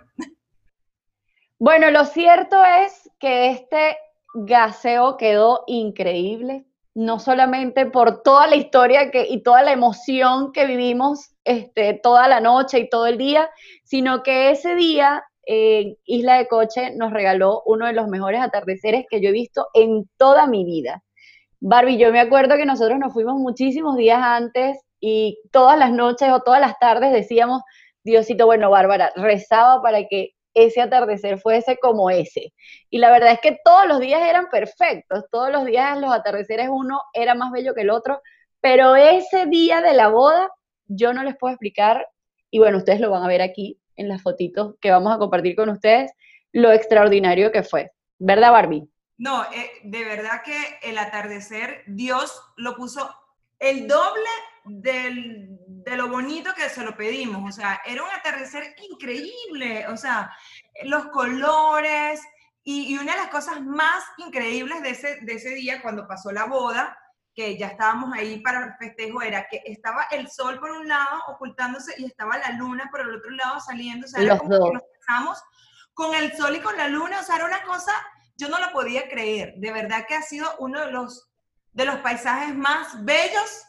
[1.59, 3.97] Bueno, lo cierto es que este
[4.35, 10.67] gaseo quedó increíble, no solamente por toda la historia que, y toda la emoción que
[10.67, 13.49] vivimos este, toda la noche y todo el día,
[13.83, 19.05] sino que ese día eh, Isla de Coche nos regaló uno de los mejores atardeceres
[19.09, 21.03] que yo he visto en toda mi vida.
[21.59, 26.29] Barbie, yo me acuerdo que nosotros nos fuimos muchísimos días antes y todas las noches
[26.31, 27.63] o todas las tardes decíamos,
[28.03, 32.53] Diosito, bueno, Bárbara, rezaba para que ese atardecer fuese como ese.
[32.89, 36.67] Y la verdad es que todos los días eran perfectos, todos los días los atardeceres
[36.69, 38.21] uno era más bello que el otro,
[38.59, 40.49] pero ese día de la boda
[40.87, 42.07] yo no les puedo explicar,
[42.49, 45.55] y bueno, ustedes lo van a ver aquí en las fotitos que vamos a compartir
[45.55, 46.11] con ustedes,
[46.51, 47.91] lo extraordinario que fue.
[48.17, 48.89] ¿Verdad, Barbie?
[49.17, 53.09] No, eh, de verdad que el atardecer, Dios lo puso
[53.59, 54.29] el doble
[54.69, 57.49] del- de lo bonito que se lo pedimos.
[57.49, 59.87] O sea, era un atardecer increíble.
[59.87, 60.31] O sea,
[60.83, 62.21] los colores.
[62.63, 66.31] Y, y una de las cosas más increíbles de ese, de ese día, cuando pasó
[66.33, 66.97] la boda,
[67.33, 71.21] que ya estábamos ahí para el festejo, era que estaba el sol por un lado
[71.27, 74.05] ocultándose y estaba la luna por el otro lado saliendo.
[74.05, 75.43] O sea, era Los como que nos
[75.93, 77.19] con el sol y con la luna.
[77.21, 77.93] O sea, era una cosa
[78.35, 79.53] yo no lo podía creer.
[79.57, 81.29] De verdad que ha sido uno de los,
[81.71, 83.63] de los paisajes más bellos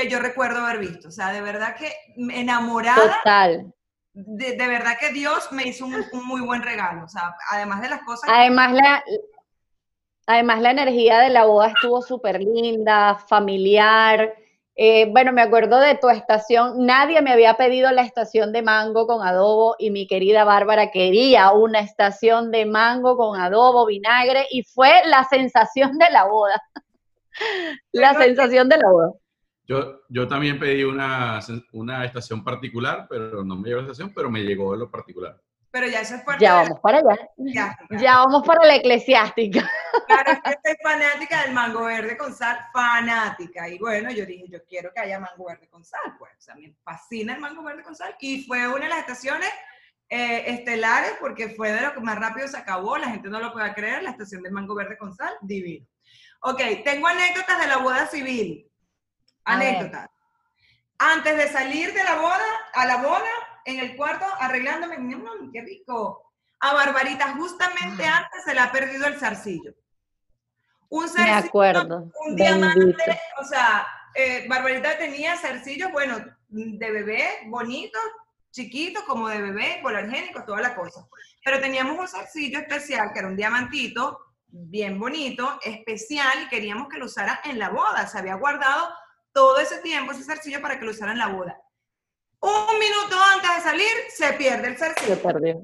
[0.00, 1.08] que yo recuerdo haber visto.
[1.08, 3.72] O sea, de verdad que enamorada, Total.
[4.12, 7.04] de, de verdad que Dios me hizo un, un muy buen regalo.
[7.04, 8.28] O sea, además de las cosas...
[8.32, 9.02] Además la,
[10.26, 14.34] además, la energía de la boda estuvo súper linda, familiar.
[14.78, 16.84] Eh, bueno, me acuerdo de tu estación.
[16.84, 21.52] Nadie me había pedido la estación de mango con adobo y mi querida Bárbara quería
[21.52, 26.62] una estación de mango con adobo, vinagre y fue la sensación de la boda.
[27.92, 29.12] La que- sensación de la boda.
[29.66, 31.40] Yo, yo también pedí una,
[31.72, 35.40] una estación particular, pero no me llegó la estación, pero me llegó lo particular.
[35.72, 37.76] pero ya eso es parte Ya de vamos para allá.
[37.90, 39.68] Ya vamos para la eclesiástica.
[40.06, 43.68] Claro, es que soy fanática del mango verde con sal, fanática.
[43.68, 46.32] Y bueno, yo dije, yo quiero que haya mango verde con sal, pues.
[46.38, 48.14] O sea, me fascina el mango verde con sal.
[48.20, 49.50] Y fue una de las estaciones
[50.08, 52.96] eh, estelares porque fue de lo que más rápido se acabó.
[52.96, 55.86] La gente no lo puede creer, la estación del mango verde con sal, divino.
[56.42, 58.70] Ok, tengo anécdotas de la boda civil.
[59.46, 59.76] A ver.
[59.76, 60.10] Anécdotas.
[60.98, 63.30] Antes de salir de la boda, a la boda,
[63.64, 64.96] en el cuarto, arreglándome,
[65.52, 66.32] qué rico.
[66.60, 69.74] A Barbarita, justamente antes se le ha perdido el zarcillo.
[70.88, 71.96] Un Me zarcillo, acuerdo.
[71.98, 72.44] un Bendito.
[72.44, 78.00] diamante, o sea, eh, Barbarita tenía zarcillos, bueno, de bebé, bonitos,
[78.52, 81.06] chiquitos, como de bebé, polargénicos, toda la cosa.
[81.44, 86.96] Pero teníamos un zarcillo especial, que era un diamantito, bien bonito, especial, y queríamos que
[86.98, 88.06] lo usara en la boda.
[88.06, 88.94] Se había guardado
[89.36, 91.60] todo ese tiempo ese zarcillo para que lo usara en la boda.
[92.40, 95.14] Un minuto antes de salir, se pierde el zarcillo.
[95.14, 95.62] Se perdió.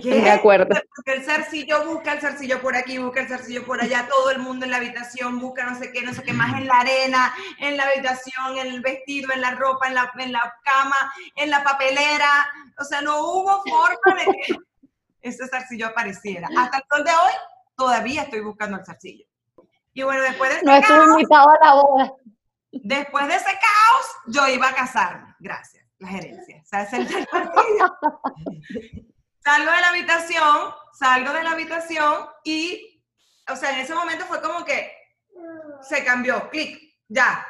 [0.00, 0.20] ¿Qué?
[0.20, 0.68] Me acuerdo.
[1.06, 4.64] El zarcillo, busca el zarcillo por aquí, busca el zarcillo por allá, todo el mundo
[4.64, 7.76] en la habitación, busca no sé qué, no sé qué más en la arena, en
[7.76, 11.64] la habitación, en el vestido, en la ropa, en la, en la cama, en la
[11.64, 12.46] papelera.
[12.78, 14.56] O sea, no hubo forma de que
[15.20, 16.48] ese zarcillo apareciera.
[16.56, 17.32] Hasta el sol de hoy,
[17.76, 19.26] todavía estoy buscando el zarcillo.
[19.94, 22.12] Y bueno, después de No estuve caos, invitado a la boda.
[22.72, 25.34] Después de ese caos, yo iba a casarme.
[25.38, 26.62] Gracias, la gerencia.
[29.44, 33.04] Salgo de la habitación, salgo de la habitación y,
[33.48, 34.92] o sea, en ese momento fue como que
[35.82, 37.46] se cambió, clic, ya.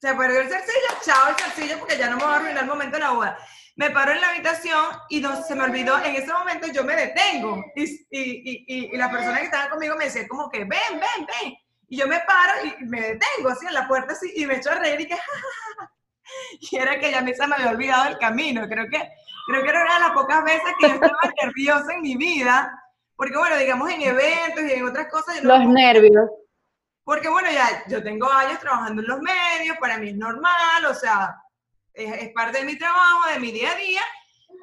[0.00, 2.68] Se perdió el zarcillo, chao el zarcillo porque ya no me va a arruinar el
[2.68, 3.38] momento de la boda.
[3.76, 6.94] Me paro en la habitación y no, se me olvidó, en ese momento yo me
[6.94, 10.70] detengo y, y, y, y las personas que estaban conmigo me decían como que ven,
[10.90, 11.54] ven, ven.
[11.92, 14.70] Y yo me paro y me detengo así en la puerta así y me echo
[14.70, 15.18] a reír y que
[16.60, 18.66] y era que ya a mí se me había olvidado el camino.
[18.66, 19.10] Creo que,
[19.46, 22.72] creo que era una de las pocas veces que yo estaba nerviosa en mi vida,
[23.14, 25.36] porque bueno, digamos en eventos y en otras cosas.
[25.36, 26.30] yo no- Los nervios.
[27.04, 30.94] porque bueno, ya yo tengo años trabajando en los medios, para mí es normal, o
[30.94, 31.36] sea,
[31.92, 34.02] es, es parte de mi trabajo, de mi día a día,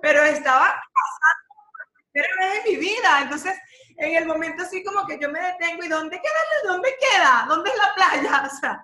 [0.01, 3.53] pero estaba pasando por primera vez en mi vida, entonces
[3.99, 6.71] en el momento así como que yo me detengo y ¿dónde queda?
[6.73, 7.45] ¿Dónde queda?
[7.47, 8.43] ¿Dónde es la playa?
[8.51, 8.81] O sea,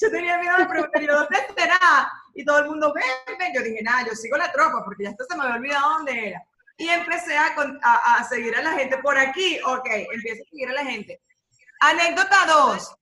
[0.00, 2.12] yo tenía miedo de preguntar, ¿y ¿dónde estará?
[2.34, 5.10] Y todo el mundo, ven, ven, yo dije, nada, yo sigo la tropa porque ya
[5.10, 6.42] esto se me había olvidado dónde era.
[6.76, 10.68] Y empecé a, a, a seguir a la gente por aquí, ok, empiezo a seguir
[10.68, 11.20] a la gente.
[11.80, 12.94] Anécdota 2.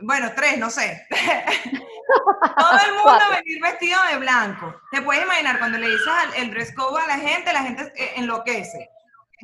[0.00, 1.06] Bueno, tres, no sé.
[1.10, 4.74] Todo el mundo venir vestido de blanco.
[4.90, 8.12] Te puedes imaginar, cuando le dices el dress code a la gente, la gente eh,
[8.16, 8.90] enloquece.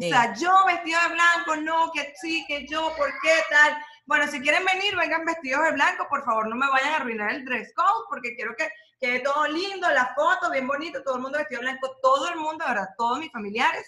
[0.01, 3.77] O sea, yo vestido de blanco, no, que sí, que yo, ¿por qué tal?
[4.07, 7.33] Bueno, si quieren venir, vengan vestidos de blanco, por favor, no me vayan a arruinar
[7.33, 11.23] el dress code, porque quiero que quede todo lindo, la foto, bien bonito, todo el
[11.23, 12.89] mundo vestido de blanco, todo el mundo, ¿verdad?
[12.97, 13.87] Todos mis familiares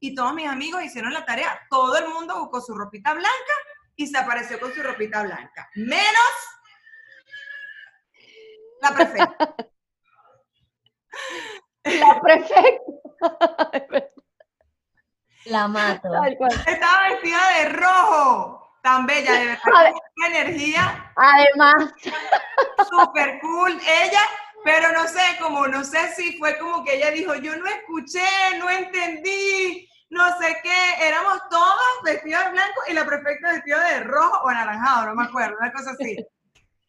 [0.00, 3.54] y todos mis amigos hicieron la tarea, todo el mundo buscó su ropita blanca
[3.94, 6.32] y se apareció con su ropita blanca, menos
[8.80, 9.56] la prefecta.
[11.84, 12.92] La prefecta.
[15.52, 16.08] La mato.
[16.66, 19.92] Estaba vestida de rojo, tan bella, de verdad,
[20.28, 21.92] energía Además,
[22.88, 23.72] súper cool.
[23.72, 24.22] Ella,
[24.64, 28.24] pero no sé, como no sé si fue como que ella dijo, yo no escuché,
[28.58, 31.06] no entendí, no sé qué.
[31.06, 35.24] Éramos todos vestidos de blanco y la prefecta vestida de rojo o anaranjado, no me
[35.24, 36.16] acuerdo, una cosa así.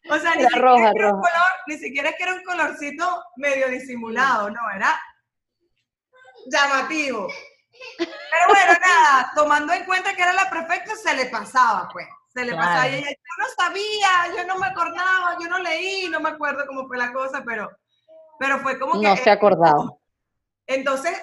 [0.08, 3.24] O sea, ni Era siquiera, roja, un color, ni siquiera es que era un colorcito
[3.36, 4.98] medio disimulado, no, era
[6.46, 7.28] llamativo.
[7.98, 12.06] Pero bueno, nada, tomando en cuenta que era la prefecta, se le pasaba, pues.
[12.32, 12.66] Se le Claro.
[12.66, 12.88] pasaba.
[12.88, 16.66] Y ella, yo no sabía, yo no me acordaba, yo no leí, no me acuerdo
[16.66, 17.70] cómo fue la cosa, pero,
[18.38, 19.06] pero fue como que.
[19.06, 19.90] no se acordaba.
[20.66, 21.16] Entonces,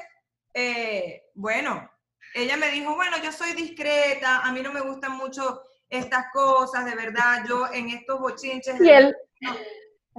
[0.53, 1.89] eh, bueno,
[2.33, 6.85] ella me dijo, bueno, yo soy discreta, a mí no me gustan mucho estas cosas,
[6.85, 8.79] de verdad, yo en estos bochinches.
[8.79, 9.15] Y el,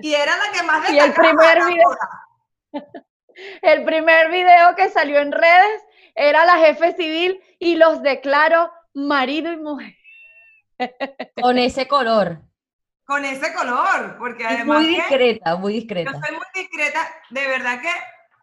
[0.03, 1.97] y era la que más y el primer video-
[3.63, 5.83] el primer video que salió en redes
[6.15, 9.95] era la jefe civil y los declaró marido y mujer.
[11.41, 12.39] Con ese color.
[13.05, 16.13] Con ese color, porque Es además muy que- discreta, muy Yo discreta.
[16.13, 17.91] soy muy discreta, de verdad que,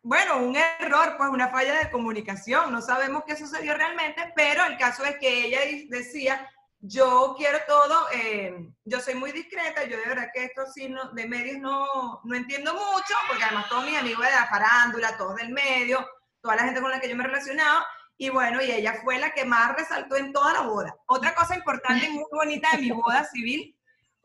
[0.04, 4.78] bueno, un error, pues una falla de comunicación, no sabemos qué sucedió realmente, pero el
[4.78, 6.48] caso es que ella decía,
[6.82, 8.54] yo quiero todo, eh,
[8.86, 12.36] yo soy muy discreta, yo de verdad que esto sí no, de medios no, no
[12.36, 16.08] entiendo mucho, porque además todos mis amigos de la farándula, todos del medio,
[16.42, 17.86] toda la gente con la que yo me relacionaba,
[18.18, 20.94] y bueno, y ella fue la que más resaltó en toda la boda.
[21.06, 23.76] Otra cosa importante y muy bonita de mi boda civil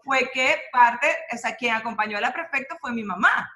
[0.03, 3.51] fue que parte, o sea, quien acompañó a la prefecta fue mi mamá.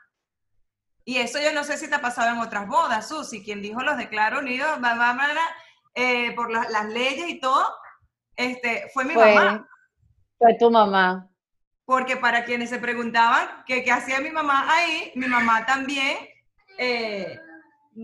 [1.04, 3.80] Y eso yo no sé si te ha pasado en otras bodas, Susi, quien dijo
[3.82, 5.42] los declaro unidos, bla, bla, bla, bla,
[5.94, 7.66] eh, por la- las leyes y todo,
[8.36, 9.68] este, fue mi Fue, mamá.
[10.38, 11.28] fue tu mamá.
[11.84, 16.16] Porque para quienes se preguntaban qué hacía mi mamá ahí, mi mamá también,
[16.76, 17.40] eh,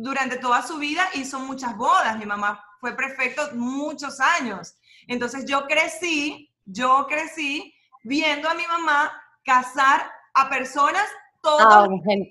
[0.03, 2.18] durante toda su vida hizo muchas bodas.
[2.18, 4.74] Mi mamá fue prefecto muchos años.
[5.07, 7.72] Entonces yo crecí, yo crecí
[8.03, 9.12] viendo a mi mamá
[9.45, 11.07] casar a personas
[11.40, 11.86] todos, Ah,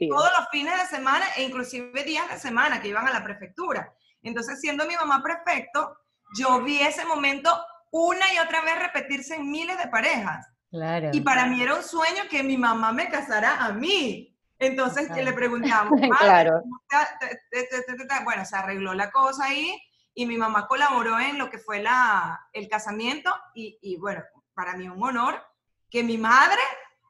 [0.10, 3.94] todos los fines de semana e inclusive días de semana que iban a la prefectura.
[4.24, 5.96] Entonces, siendo mi mamá prefecto,
[6.36, 7.56] yo vi ese momento
[7.92, 10.48] una y otra vez repetirse en miles de parejas.
[10.72, 11.12] Claro.
[11.14, 14.33] Y para mí era un sueño que mi mamá me casara a mí.
[14.66, 15.24] Entonces Claro.
[15.24, 16.62] le preguntamos, "Madre, Claro.
[16.62, 17.18] ¿cómo está?
[17.20, 18.24] Te- te- te- te- te- te".
[18.24, 19.78] bueno, se arregló la cosa ahí
[20.14, 24.76] y mi mamá colaboró en lo que fue la, el casamiento y, y, bueno, para
[24.76, 25.42] mí un honor
[25.90, 26.62] que mi madre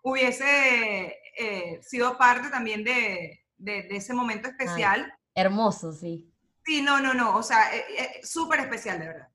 [0.04, 5.14] hubiese eh, sido parte también de, de- de ese momento especial.
[5.36, 6.30] Hermoso, sí.
[6.66, 9.28] Sí, no, no, no, o sea, eh, eh, súper especial, de verdad.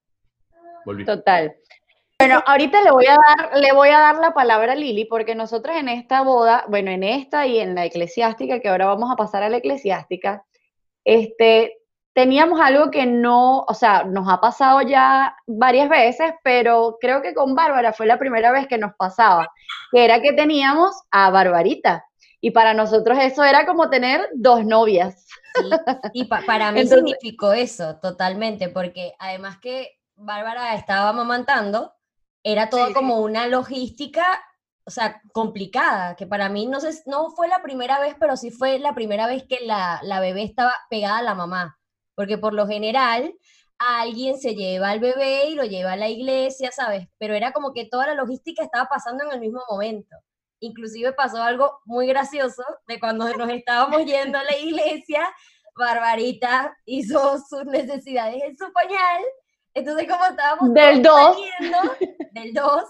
[0.84, 1.04] Volví.
[1.04, 1.54] Total.
[2.20, 5.36] Bueno, ahorita le voy a dar, le voy a dar la palabra a Lili, porque
[5.36, 9.14] nosotros en esta boda, bueno, en esta y en la eclesiástica, que ahora vamos a
[9.14, 10.44] pasar a la eclesiástica,
[11.04, 11.78] este,
[12.14, 17.34] teníamos algo que no, o sea, nos ha pasado ya varias veces, pero creo que
[17.34, 19.46] con Bárbara fue la primera vez que nos pasaba,
[19.92, 22.04] que era que teníamos a Barbarita.
[22.40, 25.24] Y para nosotros eso era como tener dos novias.
[25.54, 25.70] Sí,
[26.14, 31.92] Y pa- para mí Entonces- significó eso, totalmente, porque además que Bárbara estaba amamantando,
[32.42, 32.94] era todo Sí.
[32.94, 34.24] como una logística,
[34.84, 38.50] o sea, complicada, que para mí no sé, no fue la primera vez, pero sí
[38.50, 41.78] fue la primera vez que la, la bebé estaba pegada a la mamá,
[42.14, 43.34] porque por lo general
[43.78, 47.06] alguien se lleva al bebé y lo lleva a la iglesia, ¿sabes?
[47.18, 50.16] Pero era como que toda la logística estaba pasando en el mismo momento.
[50.60, 55.28] Inclusive pasó algo muy gracioso de cuando nos estábamos yendo a la iglesia,
[55.76, 59.22] Barbarita hizo sus necesidades en su pañal,
[59.74, 61.46] entonces como estábamos Del todos 2.
[61.58, 61.78] saliendo,
[62.32, 62.82] del 2,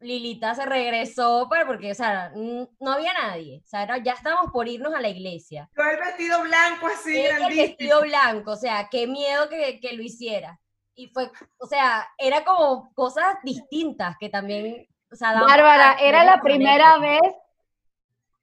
[0.00, 4.50] Lilita se regresó, pero porque, o sea, no había nadie, o sea, era- ya estábamos
[4.50, 5.68] por irnos a la iglesia.
[5.76, 7.66] Yo el vestido blanco así, Ella el grandísimo.
[7.68, 10.58] vestido blanco, o sea, qué miedo que, que lo hiciera.
[10.94, 16.00] Y fue, o sea, era como cosas distintas que también, o sea, daban Bárbara, para
[16.08, 17.20] era la primera vez,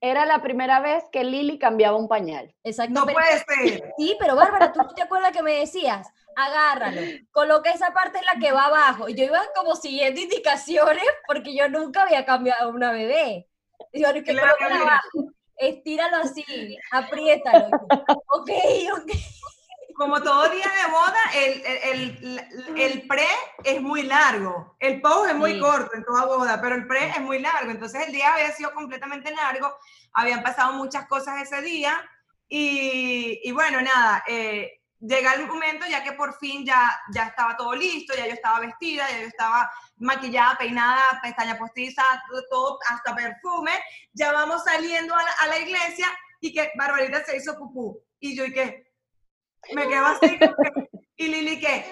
[0.02, 2.54] era la primera vez que Lili cambiaba un pañal.
[2.64, 3.40] Exacto, No pero- puede
[3.70, 3.94] ser.
[3.98, 6.08] Sí, pero Bárbara, ¿tú te acuerdas que me decías?
[6.36, 9.10] Agárralo, coloca esa parte en la que va abajo.
[9.10, 13.48] Y yo iba como siguiendo indicaciones porque yo nunca había cambiado una bebé.
[13.92, 17.70] Y yo, que Claro, colócala abajo, estíralo así, apriétalo.
[18.28, 18.50] ok,
[19.02, 19.12] ok.
[19.98, 21.90] Como todo día de boda, el, el,
[22.24, 23.28] el- el pre
[23.64, 24.76] es muy largo.
[24.80, 25.60] El post es muy Sí.
[25.60, 27.72] corto en toda boda, pero el pre es muy largo.
[27.72, 29.76] Entonces el día había sido completamente largo,
[30.14, 32.00] habían pasado muchas cosas ese día
[32.48, 36.80] y, y bueno, nada, eh, llega el momento ya que por fin ya,
[37.12, 42.04] ya estaba todo listo, ya yo estaba vestida, ya yo estaba maquillada, peinada, pestaña postiza,
[42.52, 43.72] todo, hasta perfume.
[44.14, 46.08] Ya vamos saliendo a la, a la iglesia
[46.40, 48.00] y que Barbarita se hizo pupú.
[48.20, 48.87] Y yo, ¿y qué?
[49.74, 51.86] Me quedo así, como que- y Lili, ¿qué?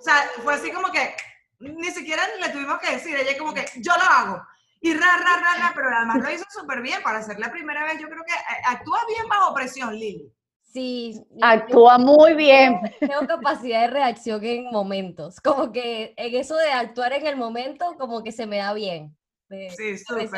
[0.00, 1.14] O sea, fue así como que
[1.60, 4.46] ni siquiera le tuvimos que decir, ella como que yo lo hago.
[4.80, 7.84] Y ra, ra, ra, ra, pero además lo hizo súper bien para ser la primera
[7.84, 7.98] vez.
[8.00, 10.32] Yo creo que eh, actúa bien bajo presión, Lili.
[10.62, 12.78] Sí, Actúa muy bien.
[13.00, 15.40] tengo capacidad de reacción en momentos.
[15.40, 19.16] Como que en eso de actuar en el momento, como que se me da bien.
[19.48, 20.28] de- Sí, súper.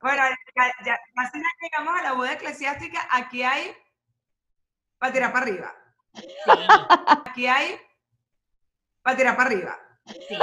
[0.00, 0.22] Bueno,
[0.56, 1.30] ya, ya, ya
[1.62, 3.06] llegamos a la boda eclesiástica.
[3.10, 3.74] Aquí hay
[4.98, 5.74] para tirar para arriba.
[6.14, 6.22] Sí,
[7.26, 7.78] Aquí hay
[9.02, 9.78] para tirar para arriba.
[10.28, 10.38] sí.